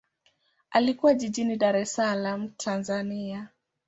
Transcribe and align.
Alikulia 0.71 1.15
jijini 1.15 1.55
Dar 1.57 1.75
es 1.75 1.93
Salaam, 1.93 2.49
Tanzania. 2.57 3.49